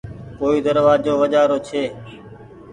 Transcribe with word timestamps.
ڪوئي 0.39 0.59
دروآزو 0.65 1.13
وجهآ 1.21 1.43
رو 1.49 1.57
ڇي 1.67 1.83